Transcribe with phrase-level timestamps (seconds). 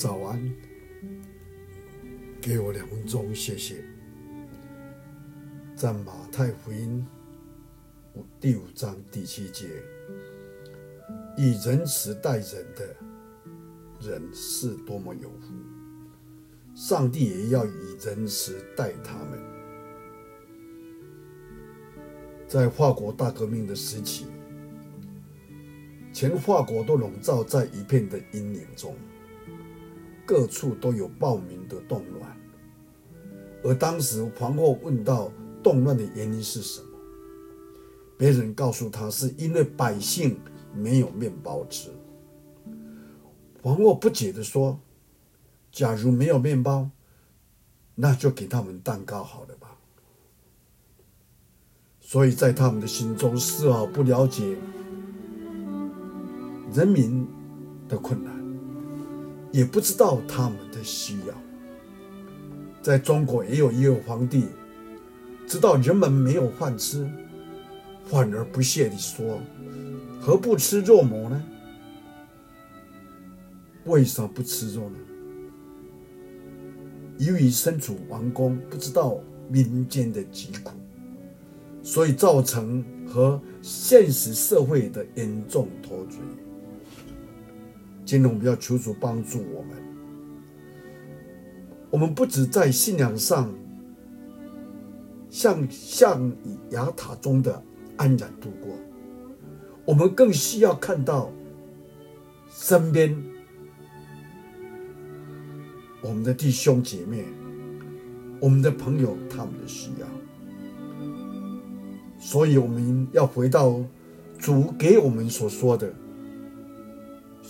[0.00, 0.50] 早安，
[2.40, 3.84] 给我两分钟，谢谢。
[5.76, 7.06] 在马太福音
[8.40, 9.68] 第五章第七节，
[11.36, 12.96] 以仁慈待人的
[14.00, 15.52] 人是多么有福，
[16.74, 19.38] 上帝也要以仁慈待他们。
[22.48, 24.24] 在法国大革命的时期，
[26.10, 28.96] 全法国都笼罩在一片的阴影中，
[30.30, 32.36] 各处都有暴民的动乱。
[33.64, 36.86] 而当时皇后问到动乱的原因是什么，
[38.16, 40.38] 别人告诉他是因为百姓
[40.72, 41.90] 没有面包吃。
[43.60, 44.78] 皇后不解地说
[45.72, 46.88] ：“假如没有面包，
[47.96, 49.76] 那就给他们蛋糕好了吧。”
[51.98, 54.56] 所以在他们的心中丝毫不了解。
[56.72, 57.26] 人民
[57.88, 58.39] 的困难，
[59.52, 61.34] 也不知道他们的需要。
[62.82, 64.46] 在中国也有一位皇帝，
[65.46, 67.06] 知道人们没有饭吃，
[68.06, 69.40] 反而不屑地说
[70.20, 71.42] ：“何不吃肉糜呢？”
[73.84, 74.96] 为什么不吃肉呢？
[77.18, 80.70] 由于身处王宫，不知道民间的疾苦，
[81.82, 86.16] 所以造成和现实社会的严重脱节。
[88.10, 89.70] 今天我们要求主帮助我们。
[91.90, 93.48] 我们不只在信仰上
[95.28, 96.32] 像象
[96.70, 97.62] 牙塔中的
[97.96, 98.74] 安然度过，
[99.84, 101.30] 我们更需要看到
[102.50, 103.16] 身边
[106.02, 107.24] 我们的弟兄姐妹、
[108.40, 110.06] 我们的朋友他们的需要。
[112.18, 113.80] 所以我们要回到
[114.36, 115.94] 主给我们所说的。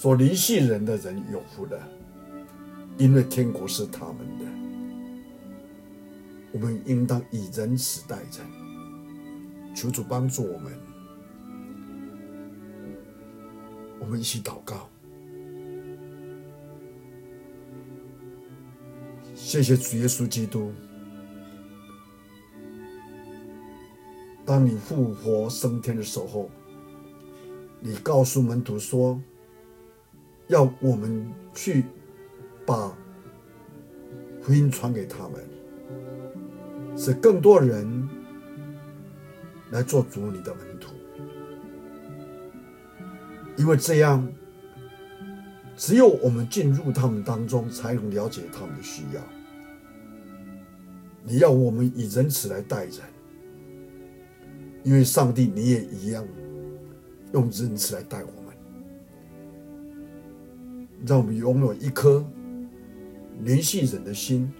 [0.00, 1.78] 所离弃人的人有福了，
[2.96, 4.46] 因为天国是他们的。
[6.52, 10.72] 我们应当以仁慈待人，求主帮助我们。
[13.98, 14.88] 我们一起祷告，
[19.34, 20.72] 谢谢主耶稣基督。
[24.46, 26.48] 当你复活升天的时候，
[27.80, 29.20] 你告诉门徒说。
[30.50, 31.84] 要我们去
[32.66, 32.92] 把
[34.42, 35.40] 福音传给他们，
[36.96, 38.08] 使更多人
[39.70, 40.92] 来做主你的门徒，
[43.56, 44.26] 因为这样，
[45.76, 49.22] 只有我们进入他们当中，才能了解他们的需要。
[51.22, 52.94] 你要我们以仁慈来待人，
[54.82, 56.26] 因为上帝你也一样
[57.32, 58.39] 用仁慈来待我。
[61.06, 62.24] 让我们拥有一颗
[63.42, 64.52] 联系人的心，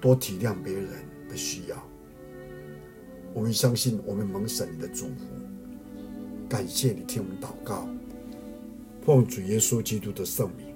[0.00, 0.88] 多体谅别人
[1.28, 1.76] 的需要。
[3.32, 5.14] 我们相信，我们蒙神的祝福。
[6.48, 7.88] 感谢你听我们祷告，
[9.02, 10.73] 奉主耶稣基督的圣名。